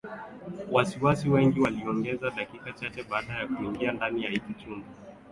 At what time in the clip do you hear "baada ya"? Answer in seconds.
3.03-3.47